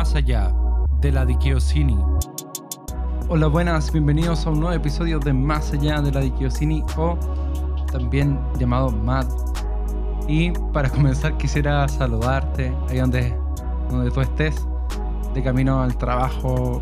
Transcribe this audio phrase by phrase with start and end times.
[0.00, 0.50] más allá
[1.02, 1.98] de la Dikiosini.
[3.28, 7.18] Hola, buenas, bienvenidos a un nuevo episodio de Más allá de la Dikiosini o
[7.92, 9.26] también llamado MAD.
[10.26, 13.36] Y para comenzar quisiera saludarte ahí donde,
[13.90, 14.66] donde tú estés,
[15.34, 16.80] de camino al trabajo,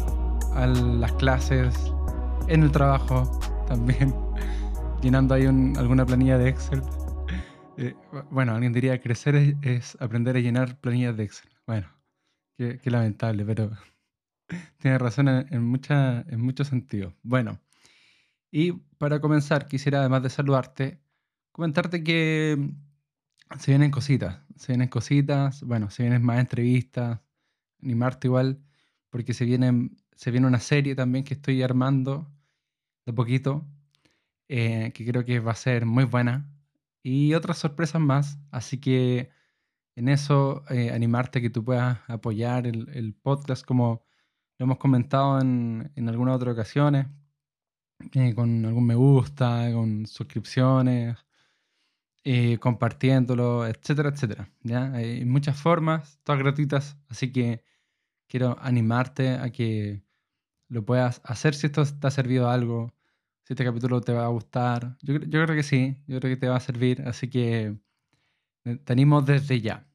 [0.54, 1.74] a las clases,
[2.46, 3.24] en el trabajo
[3.66, 4.14] también,
[5.02, 6.82] llenando ahí alguna planilla de Excel.
[7.78, 7.96] Eh,
[8.30, 11.50] bueno, alguien diría crecer es, aprender a llenar planillas de Excel.
[11.66, 11.97] Bueno,
[12.58, 13.70] qué, lamentable, pero
[14.78, 17.14] tiene razón en, en muchos sentidos.
[17.22, 17.60] Bueno,
[18.50, 21.00] y para comenzar, quisiera además de saludarte,
[21.52, 22.70] comentarte que
[23.58, 27.20] se vienen cositas, se vienen cositas, bueno, se vienen más entrevistas,
[27.82, 28.60] animarte igual,
[29.10, 32.30] porque se, vienen, se viene una serie también que estoy armando
[33.06, 33.66] de poquito,
[34.48, 36.50] eh, que creo que va a ser muy buena
[37.02, 38.38] y otras sorpresas más.
[38.50, 39.30] Así que
[39.98, 44.04] en eso, eh, animarte a que tú puedas apoyar el, podcast como
[44.58, 47.08] lo hemos comentado en, en algunas otras ocasiones,
[48.14, 51.16] eh, con algún me gusta, con suscripciones,
[52.24, 54.48] eh, compartiéndolo, etcétera, etcétera.
[54.62, 54.92] ¿ya?
[54.94, 57.64] Hay muchas formas, todas gratuitas, así que
[58.28, 60.04] quiero animarte a que
[60.68, 62.94] lo puedas hacer si esto te ha servido algo,
[63.44, 64.96] si este capítulo te va a gustar.
[65.02, 67.76] Yo, yo creo que sí, yo creo que te va a servir, así que
[68.62, 69.87] te animo desde ya.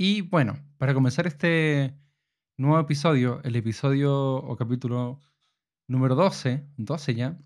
[0.00, 1.92] Y bueno, para comenzar este
[2.56, 5.20] nuevo episodio, el episodio o capítulo
[5.88, 7.36] número 12, 12 ya,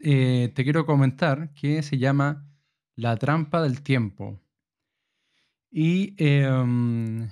[0.00, 2.48] eh, te quiero comentar que se llama
[2.94, 4.40] La trampa del tiempo.
[5.68, 7.28] Y, em,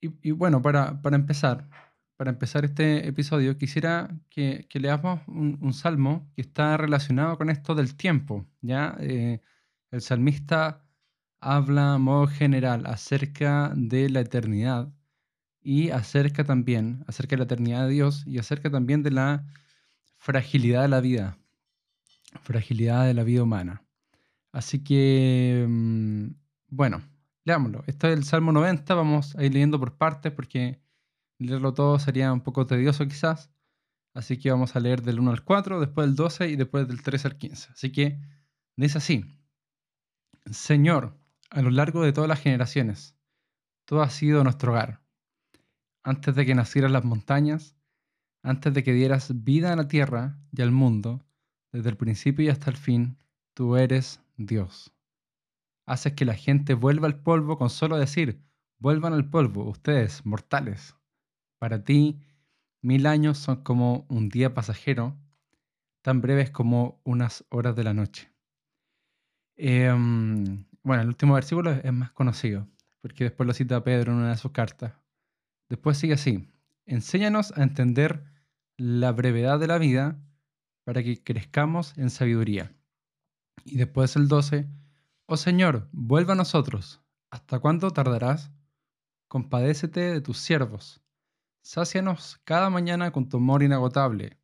[0.00, 1.68] y, bueno, para, para empezar,
[2.16, 7.94] para empezar este episodio, quisiera que, leamos un, salmo que está relacionado con esto del
[7.94, 8.46] tiempo.
[8.62, 8.96] ¿ya?
[9.00, 9.42] Eh,
[9.90, 10.83] el salmista
[11.44, 14.92] habla a modo general acerca de la eternidad
[15.62, 19.46] y acerca también, acerca de la eternidad de Dios y acerca también de la
[20.18, 21.38] fragilidad de la vida,
[22.42, 23.84] fragilidad de la vida humana.
[24.52, 26.26] Así que, mm,
[26.68, 27.02] bueno,
[27.44, 27.84] leámoslo.
[27.86, 30.80] Este es el Salmo 90, vamos a ir leyendo por partes porque
[31.38, 33.50] Leerlo todo sería un poco tedioso quizás,
[34.14, 37.02] así que vamos a leer del 1 al 4, después del 12 y después del
[37.02, 37.72] 3 al 15.
[37.72, 38.20] Así que
[38.76, 39.24] dice así,
[40.50, 41.18] Señor,
[41.54, 43.16] a lo largo de todas las generaciones,
[43.84, 45.00] tú has sido nuestro hogar.
[46.02, 47.76] Antes de que nacieran las montañas,
[48.42, 51.24] antes de que dieras vida a la tierra y al mundo,
[51.70, 53.18] desde el principio y hasta el fin,
[53.54, 54.92] tú eres Dios.
[55.86, 58.42] Haces que la gente vuelva al polvo con solo decir,
[58.78, 60.96] vuelvan al polvo, ustedes, mortales.
[61.60, 62.18] Para ti,
[62.82, 65.16] mil años son como un día pasajero,
[66.02, 68.32] tan breves como unas horas de la noche.
[69.56, 72.68] Em, bueno, el último versículo es más conocido,
[73.00, 74.94] porque después lo cita Pedro en una de sus cartas.
[75.68, 76.48] Después sigue así,
[76.86, 78.24] enséñanos a entender
[78.76, 80.20] la brevedad de la vida
[80.84, 82.72] para que crezcamos en sabiduría.
[83.64, 84.68] Y después el 12,
[85.26, 87.00] oh Señor, vuelva a nosotros.
[87.30, 88.52] ¿Hasta cuándo tardarás?
[89.26, 91.04] Compadécete de tus siervos
[91.66, 94.38] Sácianos cada mañana con tu amor inagotable,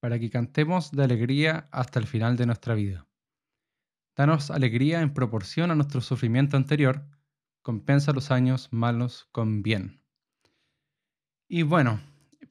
[0.00, 3.06] para que cantemos de alegría hasta el final de nuestra vida.
[4.14, 7.06] Danos alegría en proporción a nuestro sufrimiento anterior,
[7.62, 10.02] compensa los años malos con bien.
[11.48, 12.00] Y bueno,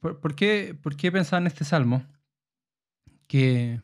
[0.00, 2.06] ¿por, qué, por qué pensar en este salmo
[3.26, 3.80] que,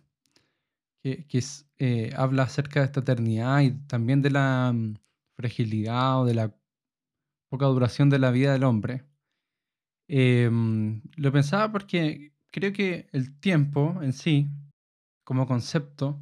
[1.03, 1.41] que,
[1.79, 4.95] eh, habla acerca de esta eternidad y también de la mm,
[5.37, 6.57] fragilidad o de la
[7.49, 9.05] poca duración de la vida del hombre?
[10.09, 14.49] Em, lo pensaba porque creo que el tiempo en sí,
[15.25, 16.21] como concepto,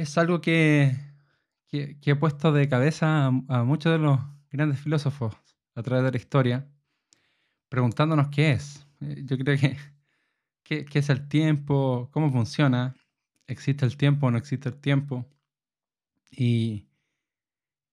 [0.00, 0.96] es algo que,
[1.66, 5.34] que, ha puesto de cabeza a, muchos de los grandes filósofos
[5.74, 6.68] a través de la historia,
[7.68, 8.86] preguntándonos qué es.
[9.00, 9.76] Eh, yo creo que
[10.62, 12.94] qué, es el tiempo, cómo funciona,
[13.46, 15.26] existe el tiempo o no existe el tiempo.
[16.30, 16.86] Y,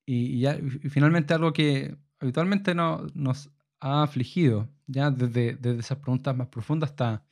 [0.06, 3.50] y, ya, y finalmente algo que habitualmente no, nos
[3.80, 7.26] ha afligido, ya desde, desde esas preguntas más profundas hasta,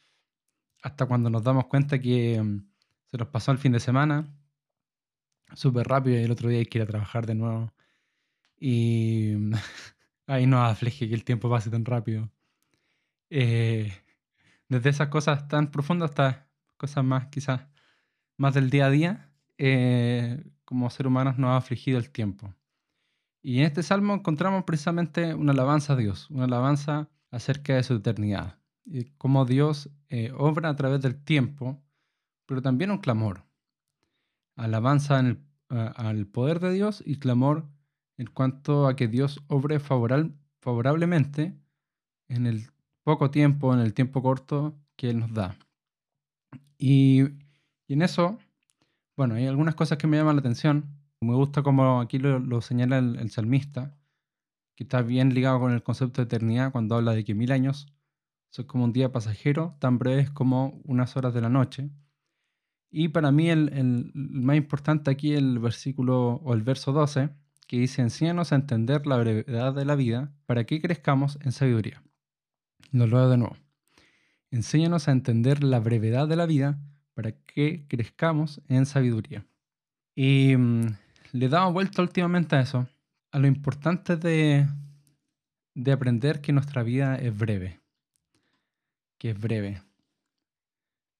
[0.81, 2.65] hasta cuando nos damos cuenta que mm,
[3.11, 4.27] se nos pasó el fin de semana
[5.53, 7.73] súper rápido y el otro día hay trabajar de nuevo.
[8.59, 9.33] Y
[10.27, 12.29] ahí nos aflige que el tiempo pase tan rápido.
[13.29, 13.91] Eh,
[14.69, 16.47] desde esas cosas tan profundas hasta
[16.77, 17.61] cosas más, quizás,
[18.37, 22.53] más del día a día, eh, como ser humanos nos ha afligido el tiempo.
[23.41, 27.95] Y en este salmo encontramos precisamente una alabanza a Dios, una alabanza acerca de su
[27.95, 31.81] eternidad, y cómo Dios eh, obra a través del tiempo,
[32.45, 33.43] pero también un clamor.
[34.55, 35.21] Alabanza
[35.69, 37.67] al poder de Dios y clamor
[38.17, 41.57] en cuanto a que Dios obre favorablemente
[42.27, 42.67] en el
[43.03, 45.57] poco tiempo, en el tiempo corto que Él nos da.
[46.77, 47.21] Y,
[47.87, 48.37] en eso,
[49.15, 50.85] bueno, hay algunas cosas que me llaman la atención.
[51.21, 53.95] Me gusta como aquí lo, señala el, salmista,
[54.75, 57.87] que está bien ligado con el concepto de eternidad cuando habla de que mil años
[58.49, 61.89] son como un día pasajero, tan breves como unas horas de la noche.
[62.95, 67.31] Y para mí el, más importante aquí el versículo o el verso 12,
[67.67, 72.03] que dice, enséñanos a entender la brevedad de la vida para que crezcamos en sabiduría.
[72.91, 73.57] Lo leo de nuevo.
[74.51, 76.79] Enséñanos a entender la brevedad de la vida
[77.15, 79.43] para que crezcamos en sabiduría.
[80.13, 80.85] Y mm,
[81.31, 82.87] le he dado vuelta últimamente a eso,
[83.31, 84.67] a lo importante de,
[85.73, 87.81] de aprender que nuestra vida es breve.
[89.17, 89.81] Que es breve.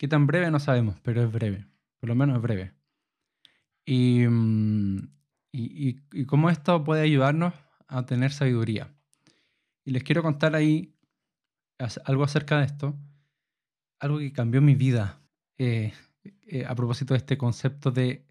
[0.04, 1.66] Qué tan breve no sabemos, pero es breve.
[2.02, 2.74] Por lo menos es breve.
[3.86, 4.98] Y, mm,
[5.54, 7.54] y, y, cómo esto puede ayudarnos
[7.88, 8.94] a tener sabiduría.
[9.86, 10.94] Y les quiero contar ahí
[12.04, 13.00] algo acerca de esto,
[14.02, 15.22] algo que cambió mi vida
[15.58, 15.94] eh,
[16.48, 18.28] eh, a propósito de este concepto de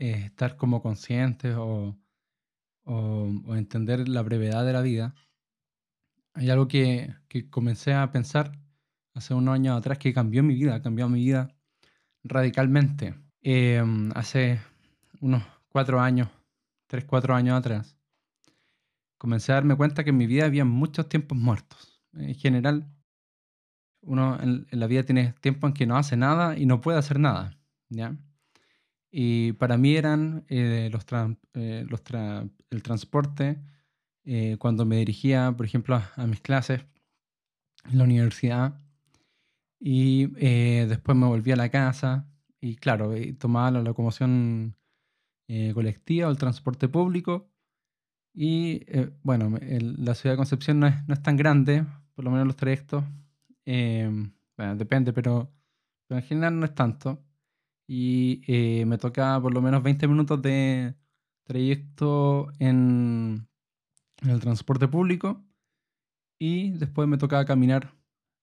[0.00, 1.96] eh, estar como conscientes o,
[2.82, 5.14] o, entender la brevedad de la vida.
[6.32, 8.63] Hay algo que, que comencé a pensar
[9.14, 11.54] hace unos años atrás que cambió mi vida, cambió mi vida
[12.24, 13.14] radicalmente.
[13.42, 14.60] Em, hace
[15.20, 16.28] unos cuatro años,
[16.86, 17.96] tres, cuatro años atrás,
[19.18, 22.88] comencé a darme cuenta que en mi vida había muchos tiempos muertos en general,
[24.02, 27.18] uno en, la vida tiene tiempo en que no hace nada y no puede hacer
[27.18, 27.58] nada,
[27.88, 28.16] ¿ya?
[29.10, 31.04] Y para mí eran eh, los,
[31.54, 32.02] eh, los
[32.70, 33.62] el transporte
[34.24, 36.84] eh, cuando me dirigía, por ejemplo, a, mis clases
[37.84, 38.80] en la universidad
[39.86, 40.26] y
[40.86, 42.26] después me volví a la casa
[42.60, 44.76] y claro, tomaba la locomoción
[45.74, 47.50] colectiva o el transporte público
[48.34, 48.84] y
[49.22, 52.56] bueno, la ciudad de Concepción no es, no es tan grande, por lo menos los
[52.56, 53.04] trayectos.
[53.64, 54.10] Eh,
[54.56, 55.52] bueno, depende, pero,
[56.08, 57.24] en general no es tanto.
[57.86, 60.94] Y eh, me toca por lo menos 20 minutos de
[61.44, 63.48] trayecto en,
[64.22, 65.44] el transporte público.
[66.38, 67.94] Y después me tocaba caminar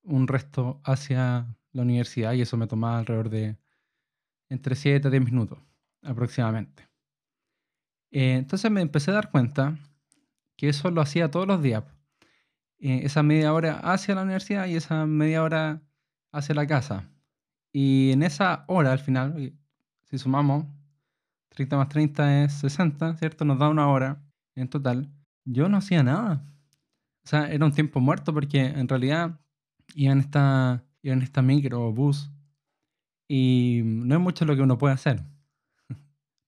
[0.04, 3.58] un resto hacia la universidad y eso me tomaba alrededor de
[4.50, 5.60] entre 7 a 10 minutos
[6.02, 6.88] aproximadamente.
[8.12, 9.78] Eh, entonces me empecé a dar cuenta
[10.58, 11.84] que eso lo hacía todos los días.
[12.80, 15.82] Eh, esa media hora hacia la universidad y esa media hora
[16.32, 17.10] hacia la casa.
[17.72, 19.54] Y en esa hora, al final,
[20.04, 20.66] si sumamos
[21.50, 23.46] 30 más 30 es 60, ¿cierto?
[23.46, 24.22] Nos da una hora
[24.56, 25.10] en total.
[25.46, 26.46] Yo no hacía nada.
[27.24, 29.40] O sea, era un tiempo muerto porque en realidad
[29.96, 32.32] iba en esta, iba en esta micro o bus
[33.28, 35.24] y no es mucho lo que uno puede hacer.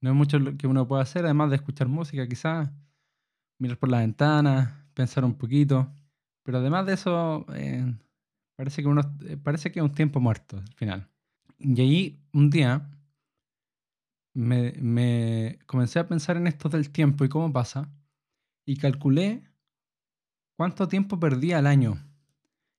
[0.01, 2.69] No es mucho lo que uno puede hacer, además de escuchar música, quizás,
[3.57, 5.89] mirar por la ventana, pensar un poquito.
[6.43, 7.85] Pero además de eso, eh,
[8.57, 11.09] parece, que uno, eh, parece que es un tiempo muerto al final.
[11.57, 12.91] Y ahí un día
[14.33, 17.89] me, me, comencé a pensar en esto del tiempo y cómo pasa.
[18.65, 19.41] Y calculé
[20.57, 21.97] cuánto tiempo perdía al año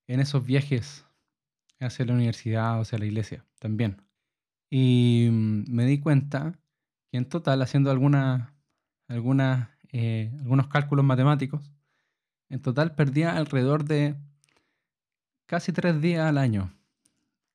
[0.06, 1.06] en esos viajes
[1.80, 4.02] hacia la universidad o hacia la iglesia también.
[4.70, 6.58] Y mm, me di cuenta
[7.10, 7.94] que en total, haciendo eh,
[10.40, 11.70] algunos cálculos matemáticos,
[12.48, 14.16] en total perdía alrededor de
[15.46, 16.72] casi tres días al año.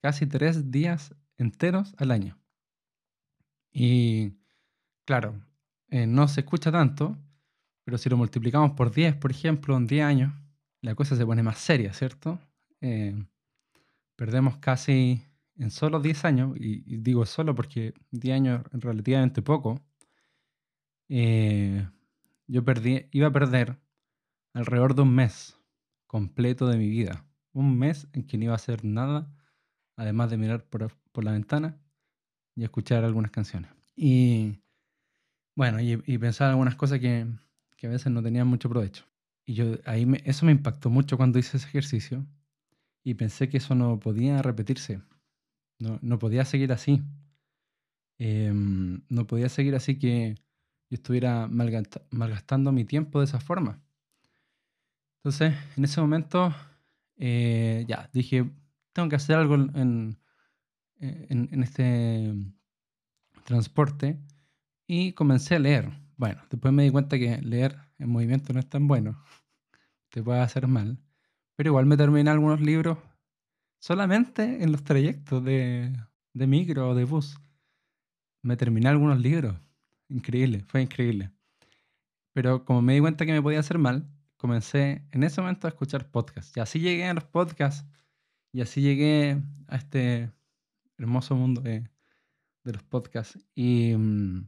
[0.02, 2.38] Casi tres días enteros al año.
[3.72, 4.34] Y
[5.06, 5.42] claro,
[5.90, 7.18] eh, no se escucha tanto,
[7.84, 10.34] pero si lo multiplicamos por 10, por ejemplo, en 10 años,
[10.82, 12.40] la cosa se pone más seria, ¿cierto?
[12.82, 13.16] Eh,
[14.16, 15.22] perdemos casi
[15.58, 19.82] en solo 10 años, y, digo solo porque 10 años relativamente poco,
[21.10, 21.88] eh,
[22.48, 23.78] yo perdí, iba a perder
[24.54, 25.58] alrededor de un mes
[26.08, 27.26] completo de mi vida.
[27.54, 29.32] Un mes en que no iba a hacer nada,
[29.96, 30.92] además de mirar por,
[31.24, 31.78] la ventana
[32.56, 33.72] y escuchar algunas canciones.
[33.96, 34.62] Y
[35.56, 37.28] bueno, y, pensar algunas cosas que,
[37.84, 39.04] a veces no tenían mucho provecho.
[39.50, 42.24] Y yo ahí eso me impactó mucho cuando hice ese ejercicio
[43.04, 45.02] y pensé que eso no podía repetirse.
[45.80, 47.02] No, podía seguir así.
[48.20, 50.36] Em, no podía seguir así que
[50.92, 53.82] yo estuviera malgastando mi tiempo de esa forma.
[55.18, 56.54] Entonces, en ese momento,
[57.18, 58.48] eh, ya, dije,
[58.94, 60.20] tengo que hacer algo en,
[61.00, 62.36] en, este
[63.46, 64.20] transporte
[64.86, 65.90] y comencé a leer.
[66.18, 69.18] Bueno, después me di cuenta que leer en movimiento no es tan bueno,
[70.10, 71.00] te puede hacer mal,
[71.56, 72.98] pero igual me terminé algunos libros
[73.80, 75.94] solamente en los trayectos de,
[76.34, 77.40] de micro o de bus.
[78.42, 79.56] Me terminé algunos libros,
[80.08, 81.32] increíble, fue increíble.
[82.34, 85.70] Pero como me di cuenta que me podía hacer mal, comencé en ese momento a
[85.70, 86.56] escuchar podcasts.
[86.56, 87.86] Y así llegué a los podcasts
[88.54, 90.32] y así llegué a este
[90.98, 91.90] hermoso mundo de,
[92.64, 93.40] los podcasts.
[93.56, 94.48] Y, mm,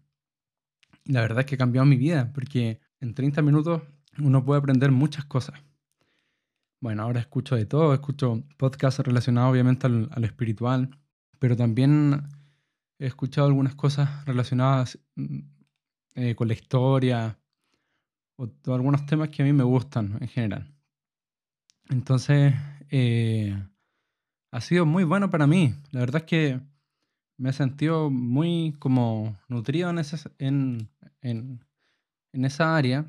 [1.05, 3.81] la verdad es que cambió mi vida porque en 30 minutos
[4.17, 5.61] uno puede aprender muchas cosas.
[6.79, 10.89] Bueno, ahora escucho de todo, escucho podcasts relacionados obviamente al, al espiritual,
[11.37, 12.23] pero también
[12.97, 15.39] he escuchado algunas cosas relacionadas mm,
[16.15, 17.39] eh, con la historia
[18.35, 20.73] o, algunos temas que a mí me gustan en general.
[21.89, 22.53] Entonces,
[22.89, 23.55] eh,
[24.51, 25.73] ha sido muy bueno para mí.
[25.91, 26.61] La verdad es que
[27.37, 30.89] me he sentido muy como nutrido en,
[31.21, 31.65] en,
[32.33, 33.05] en esa área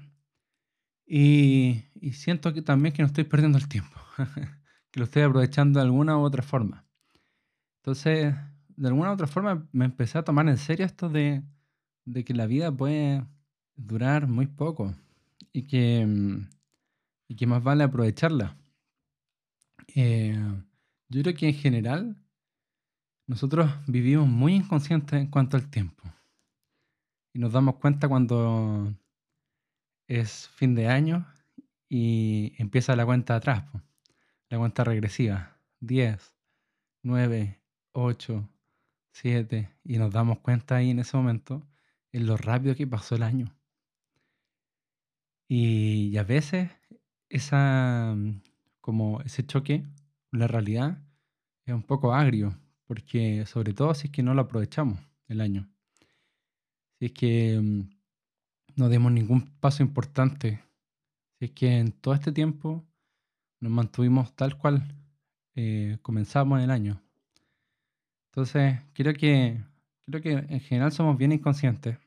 [1.07, 3.99] y, siento que también que no estoy perdiendo el tiempo,
[4.91, 6.85] que lo estoy aprovechando de alguna u otra forma.
[7.79, 8.35] Entonces,
[8.69, 11.43] de alguna u otra forma me empecé a tomar en serio esto de,
[12.05, 13.25] de que la vida puede
[13.77, 14.95] durar muy poco
[15.53, 16.49] y que, mm,
[17.29, 18.57] y que más vale aprovecharla.
[19.95, 20.39] Eh,
[21.09, 22.17] yo creo que en general
[23.27, 26.03] nosotros vivimos muy inconscientes en cuanto al tiempo.
[27.35, 28.95] Y nos damos cuenta cuando
[30.21, 31.27] es fin de año
[31.89, 33.65] y empieza la cuenta atrás,
[34.51, 35.59] la cuenta regresiva.
[35.81, 36.35] 10,
[37.03, 37.61] 9,
[37.93, 38.49] 8,
[39.13, 39.71] 7.
[39.85, 41.67] Y nos damos cuenta ahí en ese momento
[42.13, 43.57] en lo rápido que pasó el año.
[45.49, 46.71] Y, a veces
[47.29, 48.15] esa,
[48.81, 49.85] como ese choque,
[50.31, 51.03] la realidad,
[51.65, 55.69] es un poco agrio, porque sobre todo si es que no lo aprovechamos el año.
[56.99, 58.02] Si es que mm,
[58.77, 60.63] no demos ningún paso importante,
[61.41, 62.85] es que en todo este tiempo
[63.61, 64.83] nos mantuvimos tal cual
[65.55, 67.03] eh, comenzamos el año.
[68.31, 69.63] Entonces, creo que,
[70.07, 71.99] creo que en general somos bien inconscientes,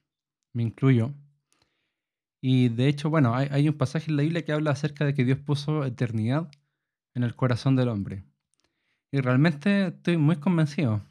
[0.53, 1.13] me incluyo.
[2.41, 5.13] Y de hecho, bueno, hay, hay un pasaje en la Biblia que habla acerca de
[5.13, 6.50] que Dios puso eternidad
[7.13, 8.24] en el corazón del hombre.
[9.12, 11.01] Y realmente estoy muy convencido,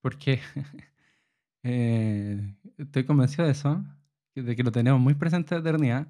[0.00, 0.40] porque
[1.64, 3.84] eh, estoy convencido de eso,
[4.34, 6.08] de que lo tenemos muy presente de eternidad,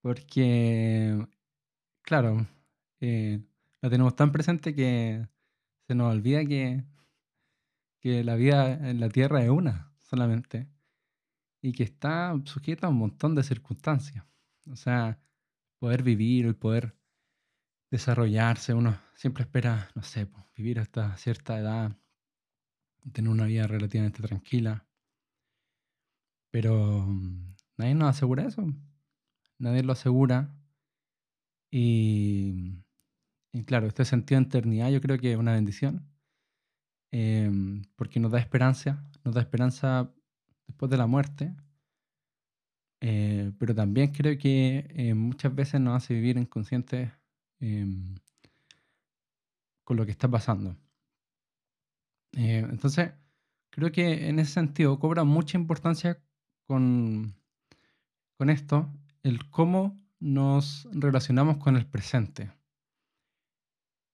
[0.00, 1.26] porque,
[2.02, 2.46] claro,
[3.00, 3.40] eh,
[3.82, 5.26] lo tenemos tan presente que
[5.86, 6.84] se nos olvida que,
[8.00, 10.68] que la vida en la tierra es una solamente
[11.60, 14.24] y que está sujeta a un montón de circunstancias.
[14.70, 15.20] O sea,
[15.78, 16.96] poder vivir, el poder
[17.90, 21.96] desarrollarse, uno siempre espera, no sé, vivir hasta cierta edad,
[23.12, 24.86] tener una vida relativamente tranquila.
[26.50, 28.66] Pero mm, nadie nos asegura eso.
[29.58, 30.54] Nadie lo asegura.
[31.70, 32.84] Y,
[33.52, 36.08] y claro, este sentido de eternidad yo creo que es una bendición.
[37.10, 40.12] Em, porque nos da esperanza, nos da esperanza
[40.66, 41.54] después de la muerte.
[43.00, 47.10] Eh, pero también creo que eh, muchas veces nos hace vivir inconscientes
[49.84, 50.76] con lo que está pasando.
[52.36, 53.12] Eh, entonces,
[53.70, 56.22] creo que en ese sentido cobra mucha importancia
[56.68, 57.34] con,
[58.36, 58.88] con esto
[59.24, 62.52] el cómo nos relacionamos con el presente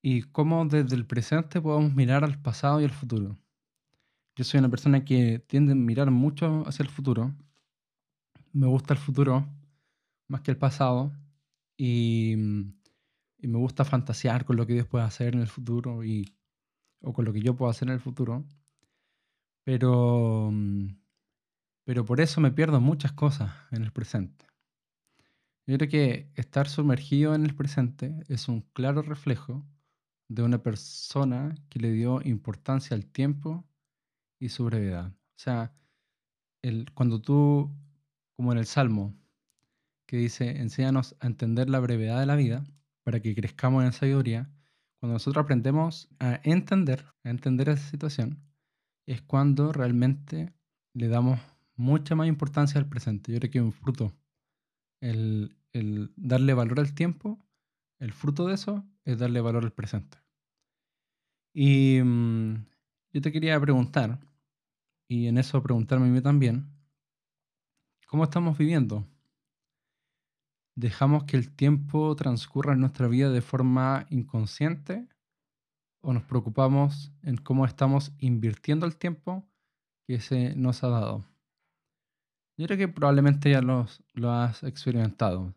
[0.00, 3.36] y cómo desde el presente podemos mirar al pasado y al futuro.
[4.36, 7.34] Yo soy una persona que tiende a mirar mucho hacia el futuro.
[8.52, 9.46] Me gusta el futuro
[10.28, 11.12] más que el pasado.
[11.76, 12.36] Y,
[13.38, 16.34] me gusta fantasear con lo que Dios puede hacer en el futuro y,
[17.02, 18.44] o con lo que yo puedo hacer en el futuro.
[19.64, 20.50] Pero,
[21.84, 24.46] pero por eso me pierdo muchas cosas en el presente.
[25.66, 29.64] Yo creo que estar sumergido en el presente es un claro reflejo
[30.28, 33.64] de una persona que le dio importancia al tiempo
[34.38, 35.12] y su brevedad.
[35.12, 35.72] O sea,
[36.62, 37.70] el, cuando tú,
[38.36, 39.14] como en el Salmo,
[40.06, 42.64] que dice, enséñanos a entender la brevedad de la vida
[43.02, 44.50] para que crezcamos en sabiduría,
[45.00, 48.42] cuando nosotros aprendemos a entender, a entender esa situación,
[49.06, 50.52] es cuando realmente
[50.94, 51.40] le damos
[51.76, 53.32] mucha más importancia al presente.
[53.32, 54.14] Yo creo que un fruto,
[55.00, 55.56] el,
[56.16, 57.38] darle valor al tiempo,
[57.98, 60.18] el fruto de eso es darle valor al presente.
[61.52, 62.66] Y mm,
[63.12, 64.20] yo te quería preguntar,
[65.08, 66.68] y en eso preguntarme a mí también,
[68.06, 69.06] ¿cómo estamos viviendo?
[70.76, 75.08] ¿Dejamos que el tiempo transcurra en nuestra vida de forma inconsciente?
[76.00, 79.48] ¿O nos preocupamos en cómo estamos invirtiendo el tiempo
[80.06, 81.24] que se nos ha dado?
[82.56, 83.86] Yo creo que probablemente ya lo
[84.30, 85.54] has experimentado,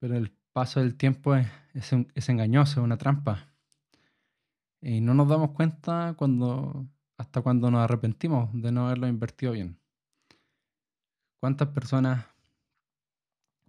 [0.00, 3.52] pero el paso del tiempo es, engañoso, es una trampa.
[4.80, 6.86] Y no nos damos cuenta cuando,
[7.18, 9.78] hasta cuando nos arrepentimos de no haberlo invertido bien.
[11.40, 12.26] ¿Cuántas personas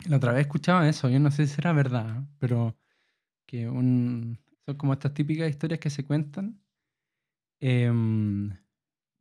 [0.08, 2.78] La otra vez escuchaba eso, yo no sé si era verdad, pero
[3.48, 6.62] que un, son como estas típicas historias que se cuentan,
[7.60, 8.52] em,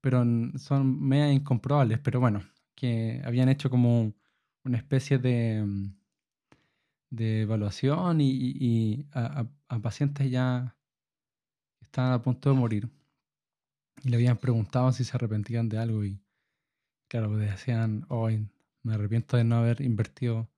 [0.00, 0.24] pero
[0.58, 2.40] son media incomprobables, pero bueno,
[2.74, 4.12] que habían hecho como
[4.64, 5.94] una especie de, em,
[7.10, 9.46] de evaluación y, a,
[9.82, 10.76] pacientes ya
[11.78, 12.88] que estaban a punto de morir
[14.02, 16.20] y le habían preguntado si se arrepentían de algo y
[17.08, 18.48] claro, pues decían, hoy
[18.82, 20.48] me arrepiento de no haber invertido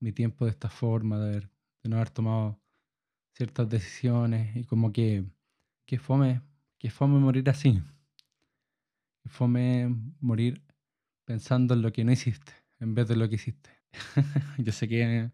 [0.00, 1.50] mi tiempo de esta forma, de, haber,
[1.84, 2.60] no haber tomado
[3.34, 5.24] ciertas decisiones y como que,
[5.86, 6.42] que fome,
[6.78, 7.82] que fome morir así.
[9.22, 10.62] Que fome morir
[11.28, 13.68] pensando en lo que no hiciste en vez de lo que hiciste.
[14.56, 15.30] Yo sé que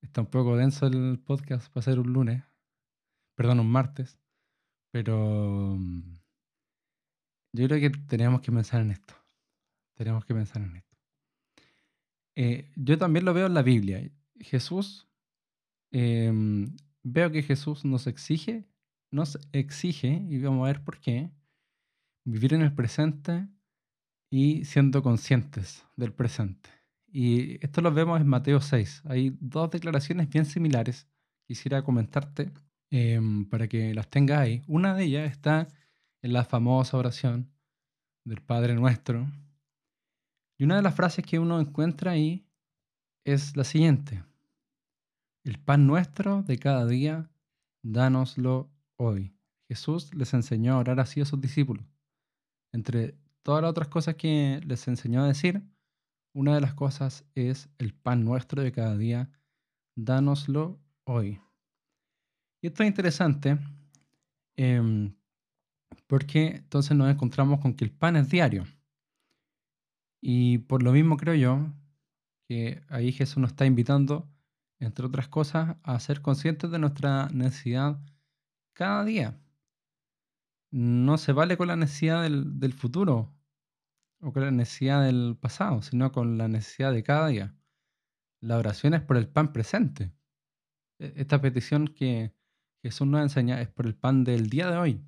[0.00, 2.42] está un poco denso el podcast para ser un lunes,
[3.36, 4.18] perdón, un martes,
[4.90, 6.16] pero mm,
[7.52, 9.14] yo creo que tenemos que pensar en esto.
[9.94, 10.96] Tenemos que pensar en esto.
[12.34, 14.10] Eh, yo también lo veo en la Biblia.
[14.40, 15.06] Jesús,
[15.92, 16.74] em,
[17.04, 18.66] veo que Jesús nos exige,
[19.12, 21.30] nos exige, y vamos a ver por qué,
[22.24, 23.46] vivir en el presente
[24.32, 26.70] y siendo conscientes del presente.
[27.06, 29.02] Y esto lo vemos en Mateo 6.
[29.04, 31.06] Hay dos declaraciones bien similares.
[31.46, 32.50] Quisiera comentarte
[32.90, 34.62] em, para que las tengas ahí.
[34.66, 35.68] Una de ellas está
[36.22, 37.52] en la famosa oración
[38.24, 39.26] del Padre Nuestro,
[40.58, 42.46] y una de las frases que uno encuentra ahí
[43.26, 44.24] es la siguiente.
[45.44, 47.30] El pan nuestro de cada día,
[47.82, 49.34] dánoslo hoy.
[49.68, 51.84] Jesús les enseñó a orar así a sus discípulos.
[52.72, 55.62] Entre todas las otras cosas que les enseñó a decir,
[56.34, 59.30] una de las cosas es el pan nuestro de cada día,
[59.96, 61.40] dánoslo hoy.
[62.62, 63.58] Y esto es interesante
[64.56, 65.14] em,
[66.06, 68.64] porque entonces nos encontramos con que el pan es diario.
[70.20, 71.72] Y por lo mismo creo yo
[72.48, 74.28] que ahí Jesús nos está invitando,
[74.78, 78.00] entre otras cosas, a ser conscientes de nuestra necesidad
[78.72, 79.38] cada día.
[80.72, 83.30] No se vale con la necesidad del, futuro
[84.20, 87.54] o con la necesidad del pasado, sino con la necesidad de cada día.
[88.40, 90.12] La oración es por el pan presente.
[90.98, 92.34] E, esta petición que
[92.82, 95.04] Jesús nos enseña es por el pan del día de hoy.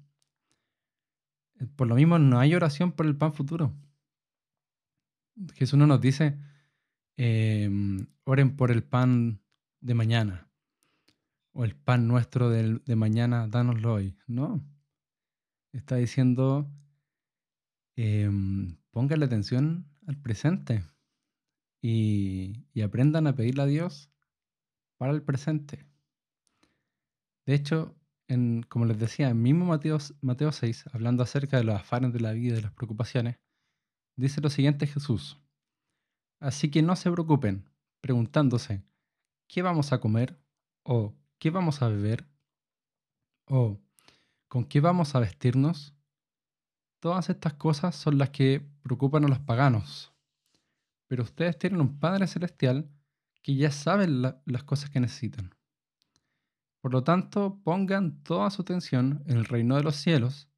[1.76, 3.74] Por lo mismo, no hay oración por el pan futuro.
[5.54, 6.38] Jesús no nos dice,
[7.16, 9.40] em, oren por el pan
[9.80, 10.50] de mañana
[11.52, 14.16] o el pan nuestro de mañana, dánoslo hoy.
[14.26, 14.62] No.
[15.74, 16.70] Está diciendo,
[17.96, 18.30] eh,
[18.92, 20.84] pónganle atención al presente
[21.82, 24.08] y, aprendan a pedirle a Dios
[24.98, 25.84] para el presente.
[27.44, 27.96] De hecho,
[28.68, 32.32] como les decía, en mismo Mateo, Mateo 6, hablando acerca de los afanes de la
[32.32, 33.40] vida y de las preocupaciones,
[34.16, 35.42] dice lo siguiente Jesús.
[36.40, 37.68] Así que no se preocupen
[38.00, 38.84] preguntándose,
[39.48, 40.38] ¿qué vamos a comer?
[40.84, 42.28] ¿O qué vamos a beber?
[43.46, 43.83] ¿O
[44.48, 45.94] con qué vamos a vestirnos?
[47.00, 50.12] Todas estas cosas son las que preocupan a los paganos.
[51.06, 52.90] Pero ustedes tienen un Padre Celestial
[53.42, 55.54] que ya sabe las cosas que necesitan.
[56.80, 60.48] Por lo tanto, pongan toda su atención en el reino de los cielos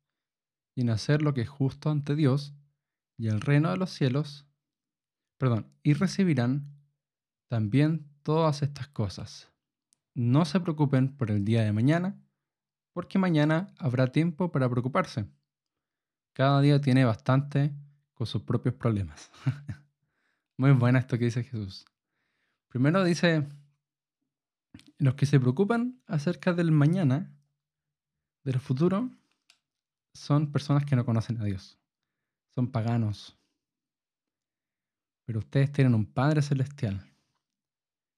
[0.75, 2.55] y en hacer lo que es justo ante Dios
[3.16, 4.46] y el reino de los cielos,
[5.38, 6.77] perdón, y recibirán
[7.49, 9.53] también todas estas cosas.
[10.14, 12.20] No se preocupen por el día de mañana,
[12.96, 15.28] porque mañana habrá tiempo para preocuparse.
[16.32, 17.76] Cada día tiene bastante
[18.14, 19.30] con sus propios problemas.
[20.56, 21.85] Muy bueno esto que dice Jesús.
[22.68, 23.46] Primero dice,
[24.96, 27.30] los que se preocupan acerca del mañana,
[28.44, 29.11] del futuro,
[30.14, 31.78] son personas que no conocen a Dios
[32.56, 33.38] son paganos.
[35.26, 37.06] Pero ustedes tienen un Padre Celestial.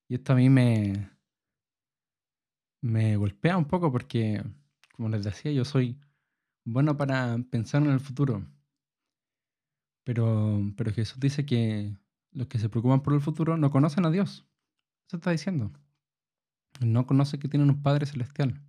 [0.08, 1.10] Y esto a mí me,
[2.80, 4.42] me golpea un poco porque,
[4.98, 5.96] como les decía, yo soy
[6.64, 8.44] bueno para pensar en el futuro.
[10.02, 11.96] Pero, pero Jesús dice que
[12.32, 14.44] los que se preocupan por el futuro no conocen a Dios.
[15.06, 15.72] Eso está diciendo.
[16.80, 18.60] No conoce que tienen un Padre Celestial.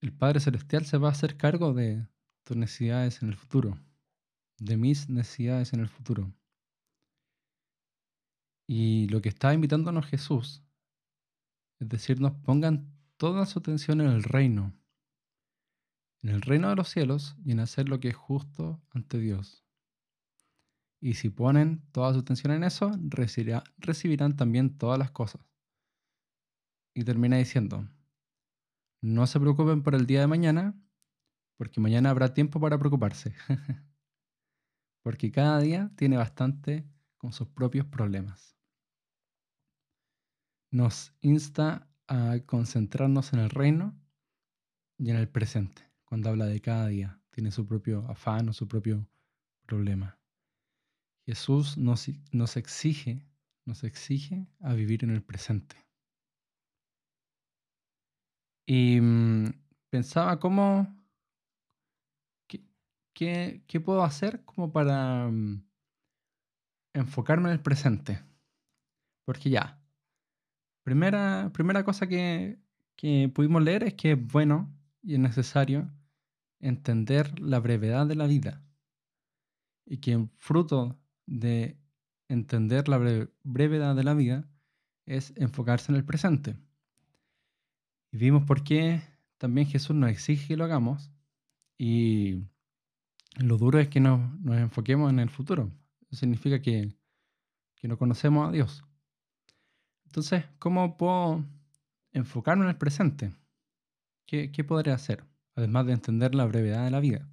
[0.00, 2.04] El Padre Celestial se va a hacer cargo de,
[2.42, 3.78] tus necesidades en el futuro,
[4.58, 6.34] de mis necesidades en el futuro.
[8.66, 10.64] Y lo que está invitándonos Jesús
[11.78, 14.72] es decirnos, pongan toda su atención en el reino,
[16.22, 19.64] en el reino de los cielos y en hacer lo que es justo ante Dios.
[21.00, 22.90] Y si ponen toda su atención en eso,
[23.78, 25.42] recibirán también todas las cosas.
[26.94, 27.88] Y termina diciendo,
[29.00, 30.74] no se preocupen por el día de mañana,
[31.56, 33.34] porque mañana habrá tiempo para preocuparse.
[35.02, 38.56] porque cada día tiene bastante con sus propios problemas.
[40.70, 43.94] nos insta a concentrarnos en el reino
[44.98, 47.20] y en el presente, cuando habla de cada día.
[47.30, 49.06] Tiene su propio afán o su propio
[49.66, 50.18] problema.
[51.24, 53.22] Jesús nos, nos exige,
[53.64, 55.76] nos exige a vivir en el presente.
[58.66, 59.52] Y mm,
[59.90, 60.88] pensaba cómo,
[63.14, 65.64] qué, qué, puedo hacer como para mm,
[66.94, 68.22] enfocarme en el presente.
[69.24, 69.77] Porque ya,
[70.88, 72.58] primera, primera cosa que,
[72.96, 75.92] que pudimos leer es que es bueno y es necesario
[76.60, 78.64] entender la brevedad de la vida
[79.84, 81.76] y que fruto de
[82.28, 82.96] entender la
[83.44, 84.48] brevedad de la vida
[85.04, 86.56] es enfocarse en el presente.
[88.10, 89.02] Y vimos por qué
[89.36, 91.10] también Jesús nos exige que lo hagamos
[91.76, 92.44] y
[93.36, 95.70] lo duro es que nos, nos enfoquemos en el futuro.
[96.10, 96.94] Eso significa que,
[97.76, 98.87] que no conocemos a Dios.
[100.08, 101.44] Entonces, ¿cómo puedo
[102.12, 103.30] enfocarme en el presente?
[104.26, 105.22] ¿Qué, qué podré hacer?
[105.54, 107.28] Además de entender la brevedad de la vida.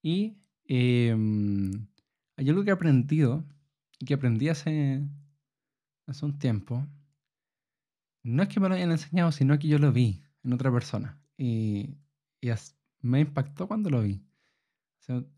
[0.00, 1.88] Y em,
[2.36, 3.44] hay algo que he aprendido,
[3.98, 5.02] y que aprendí hace,
[6.06, 6.86] hace un tiempo.
[8.22, 11.20] No es que me lo hayan enseñado, sino que yo lo vi en otra persona.
[11.36, 11.96] Y,
[12.40, 12.50] y
[13.02, 14.22] me impactó cuando lo vi.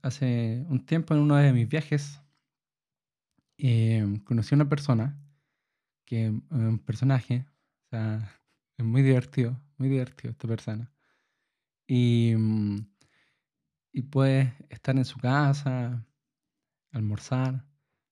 [0.03, 2.21] Hace, un tiempo en uno de mis viajes
[3.57, 5.19] em, conocí a una persona,
[6.13, 7.47] que un personaje,
[7.87, 8.41] o sea,
[8.77, 10.93] es muy divertido, muy divertido esta persona.
[11.87, 12.87] Y, mm,
[13.93, 16.07] y puede estar en su casa,
[16.93, 17.65] almorzar,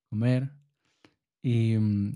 [0.09, 0.51] comer.
[1.43, 2.13] Y, mm,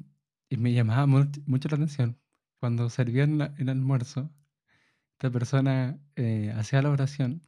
[0.49, 2.19] y me llamaba mucho la atención
[2.59, 4.31] cuando servían el almuerzo,
[5.13, 7.43] esta persona eh, hacía la oración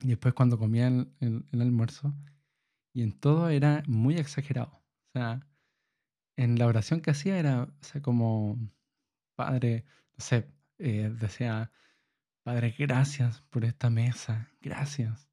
[0.00, 2.16] y después cuando comía el, almuerzo,
[2.92, 4.72] y en todo era muy exagerado.
[4.72, 5.46] O sea,
[6.38, 7.68] en la oración que hacía era,
[8.00, 8.56] como,
[9.34, 9.84] Padre,
[10.16, 10.24] no
[10.78, 11.72] eh, decía,
[12.44, 15.28] Padre, gracias por esta mesa, gracias,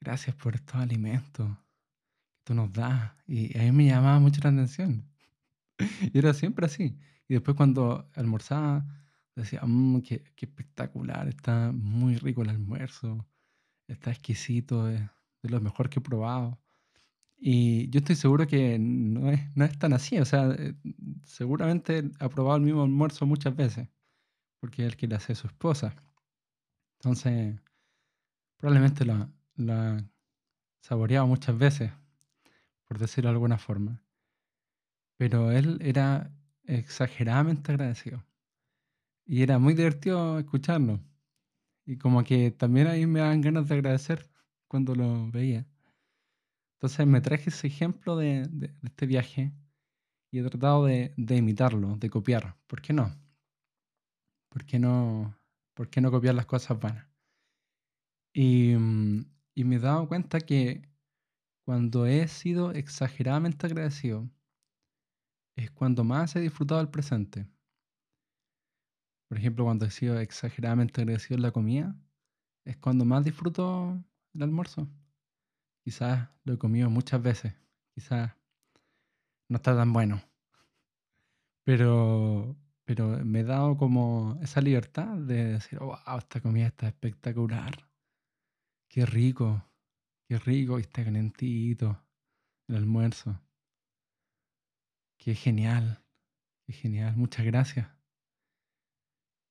[0.00, 1.50] gracias por estos alimentos,
[2.44, 3.12] tú nos das.
[3.26, 5.10] Y a mí me llamaba mucho la atención.
[6.14, 6.96] y era siempre así.
[7.26, 8.86] Y después cuando almorzaba,
[9.34, 13.26] decía, mmm, qué, espectacular, está muy rico el almuerzo,
[13.88, 15.00] está exquisito, es
[15.42, 16.60] de lo mejor que he probado.
[17.44, 20.74] Y yo estoy seguro que no es, no es tan así, o sea, eh,
[21.24, 23.88] seguramente ha probado el mismo almuerzo muchas veces,
[24.60, 25.96] porque es el que le hace a su esposa.
[27.00, 27.60] Entonces,
[28.58, 29.28] probablemente lo
[29.72, 30.04] ha
[30.82, 31.90] saboreado muchas veces
[32.92, 34.02] por decirlo de alguna forma.
[35.16, 36.30] Pero él era
[36.64, 38.22] exageradamente agradecido.
[39.24, 41.00] Y era muy divertido escucharlo.
[41.86, 44.28] Y como que también ahí me dan ganas de agradecer
[44.68, 45.66] cuando lo veía.
[46.82, 49.52] Entonces me traje ese ejemplo de, este viaje
[50.32, 52.56] y he tratado de, imitarlo, de copiar.
[52.66, 53.14] ¿Por qué no?
[54.48, 55.38] ¿Por qué no,
[55.74, 56.78] por qué no copiar las cosas?
[58.34, 60.82] Y, mm, y me he dado cuenta que
[61.64, 64.28] cuando he sido exageradamente agradecido,
[65.54, 67.46] es cuando más he disfrutado el presente.
[69.28, 71.96] Por ejemplo, cuando he sido exageradamente agradecido en la comida,
[72.64, 74.02] es cuando más disfruto
[74.34, 74.88] el almuerzo.
[75.84, 77.54] Quizás lo he comido muchas veces,
[77.94, 78.32] quizás
[79.48, 80.22] no está tan bueno.
[81.64, 87.72] Pero, pero me he dado como esa libertad de decir, wow, esta comida está espectacular.
[88.88, 89.64] Qué rico.
[90.28, 92.02] Qué rico y está calentito
[92.68, 93.38] el almuerzo.
[95.18, 96.02] Qué genial,
[96.66, 97.88] qué genial, muchas gracias.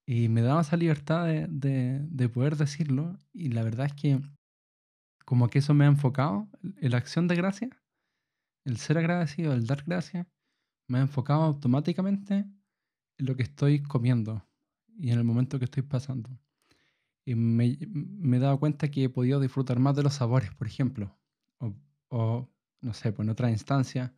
[0.05, 4.21] Y me daba esa libertad de, poder decirlo y la verdad es que
[5.31, 7.69] como que eso me ha enfocado, la acción de gracia,
[8.65, 10.27] el ser agradecido, el dar gracias,
[10.87, 14.45] me ha enfocado automáticamente en lo que estoy comiendo
[14.97, 16.37] y en el momento que estoy pasando.
[17.23, 21.17] Y me, he dado cuenta que he podido disfrutar más de los sabores, por ejemplo.
[22.09, 22.49] O,
[22.81, 24.13] no sé, pues en otra instancia,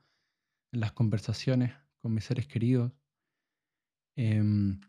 [0.72, 2.92] en las conversaciones con mis seres queridos.
[4.16, 4.82] Em,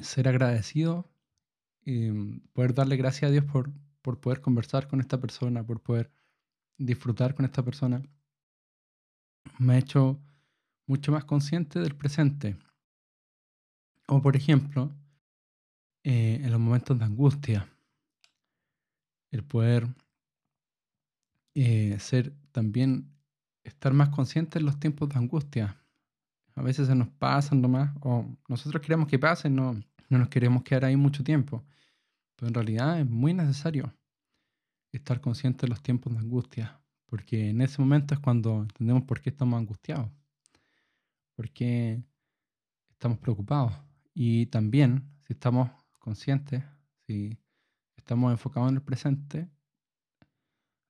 [0.00, 1.12] ser agradecido
[1.84, 2.10] y
[2.54, 3.70] poder darle gracias a Dios por,
[4.02, 6.12] por poder conversar con esta persona, por poder
[6.76, 8.02] disfrutar con esta persona,
[9.58, 10.20] me ha hecho
[10.86, 12.56] mucho más consciente del presente.
[14.08, 14.92] O por ejemplo,
[16.04, 17.68] eh, en los momentos de angustia.
[19.30, 19.86] El poder
[21.54, 23.08] eh, ser también,
[23.62, 25.80] estar más consciente en los tiempos de angustia.
[26.54, 29.74] A veces se nos pasan nomás, o nosotros queremos que pasen, no,
[30.08, 31.64] no nos queremos quedar ahí mucho tiempo.
[32.42, 33.94] Pero en realidad es muy necesario
[34.90, 39.20] estar consciente de los tiempos de angustia, porque en ese momento es cuando entendemos por
[39.20, 40.10] qué estamos angustiados.
[41.36, 42.02] ¿Por qué
[42.90, 43.72] estamos preocupados?
[44.12, 46.64] Y también, si estamos conscientes,
[47.06, 47.38] si
[47.94, 49.48] estamos enfocados en el presente,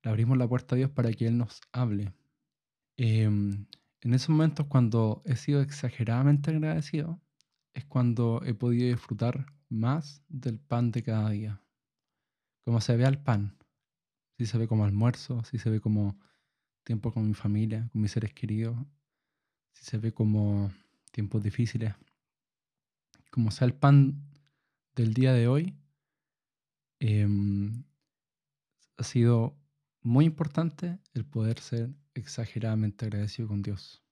[0.03, 2.15] le abrimos la puerta a Dios para que Él nos hable.
[2.97, 3.67] Em,
[4.01, 7.21] en esos momentos cuando he sido exageradamente agradecido,
[7.75, 11.61] es cuando he podido disfrutar más del pan de cada día.
[12.65, 13.57] Como se ve al pan.
[14.39, 16.19] Si se ve como almuerzo, si se ve como
[16.85, 18.77] tiempo con mi familia, con mis seres queridos,
[19.73, 20.71] si se ve como
[21.11, 21.95] tiempos difíciles.
[23.31, 24.29] Como sea el pan
[24.95, 25.75] del día de hoy,
[26.99, 27.85] em,
[28.97, 29.57] ha sido
[30.03, 34.03] muy importante el poder ser exageradamente agradecido con Dios,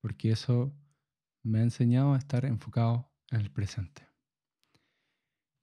[0.00, 0.74] porque eso
[1.42, 4.15] me ha enseñado a estar enfocado en el presente.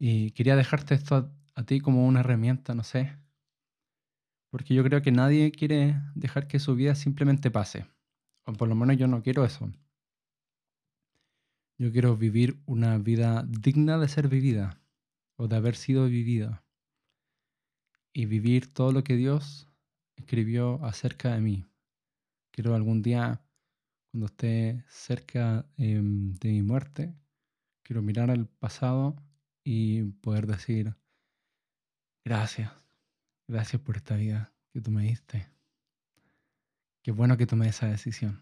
[0.06, 3.16] Y quería dejarte esto a, ti como una herramienta, no sé,
[4.50, 7.86] porque yo creo que nadie quiere dejar que su vida simplemente pase,
[8.44, 9.72] o por lo menos yo no quiero eso.
[11.78, 14.78] Yo quiero vivir una vida digna de ser vivida
[15.38, 16.66] o de haber sido vivida
[18.12, 19.70] y vivir todo lo que Dios
[20.18, 21.66] escribió acerca de mí.
[22.52, 23.42] Quiero algún día,
[24.12, 27.16] cuando esté cerca em, de mi muerte,
[27.84, 29.16] quiero mirar al pasado
[29.64, 30.96] y poder decir,
[32.26, 32.72] gracias,
[33.48, 35.48] gracias por esta vida que tú me diste.
[37.02, 38.42] Qué bueno que tomé esa decisión.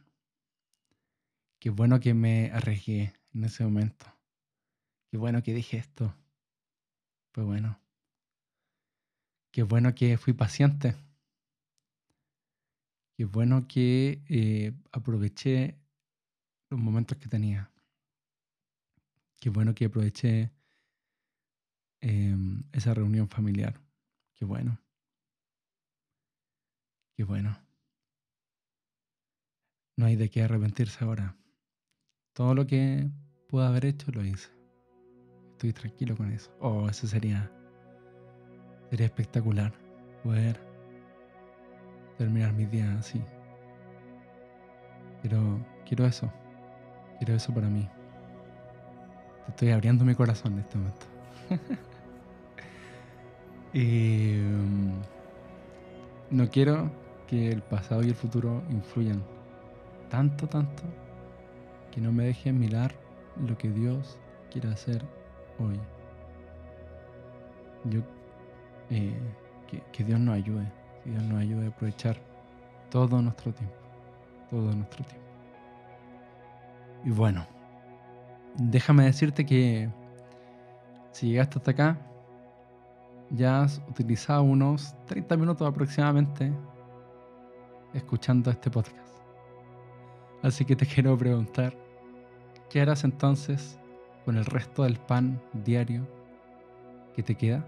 [1.60, 4.06] Qué bueno que me arriesgué en ese momento.
[5.10, 6.16] Qué bueno que dije esto.
[7.34, 7.80] Fue bueno.
[9.52, 10.96] Qué bueno que fui paciente.
[13.18, 15.78] Qué bueno que eh, aproveché
[16.70, 17.70] los momentos que tenía.
[19.40, 20.52] Qué bueno que aproveché
[22.02, 23.80] em, esa reunión familiar.
[24.36, 24.78] Qué bueno.
[27.16, 27.58] Qué bueno.
[29.98, 31.36] No hay de qué arrepentirse ahora.
[32.34, 33.10] Todo lo que
[33.48, 34.50] pude haber hecho lo hice.
[35.52, 36.52] Estoy tranquilo con eso.
[36.60, 37.52] Oh, eso sería
[38.92, 39.72] Sería espectacular
[40.22, 40.60] poder
[42.18, 43.22] terminar mis días así.
[45.22, 46.30] Pero quiero eso.
[47.18, 47.88] Quiero eso para mí.
[49.46, 51.06] Te estoy abriendo mi corazón en este momento.
[53.80, 55.02] mm,
[56.32, 56.92] no quiero
[57.28, 59.24] que el pasado y el futuro influyan
[60.10, 60.84] tanto, tanto,
[61.92, 62.94] que no me dejen mirar
[63.48, 64.20] lo que Dios
[64.52, 65.04] quiere hacer
[65.60, 65.80] hoy.
[67.86, 68.02] Yo
[68.90, 69.18] eh,
[69.94, 70.70] que, Dios nos ayude,
[71.04, 72.18] que Dios nos ayude a aprovechar
[72.90, 73.76] todo nuestro tiempo,
[74.50, 75.28] todo nuestro tiempo.
[77.06, 77.48] Y bueno,
[78.58, 79.90] déjame decirte que
[81.14, 81.98] si llegaste hasta acá,
[83.40, 86.52] has utilizado unos 30 minutos aproximadamente
[87.94, 89.16] escuchando este podcast.
[90.44, 91.74] Así que te quiero preguntar,
[92.70, 93.80] ¿qué harás entonces
[94.26, 96.08] con el resto del pan diario
[97.16, 97.66] que te queda?